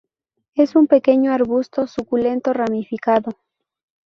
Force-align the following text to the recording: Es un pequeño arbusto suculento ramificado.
Es 0.55 0.73
un 0.75 0.87
pequeño 0.87 1.31
arbusto 1.31 1.85
suculento 1.85 2.53
ramificado. 2.53 3.33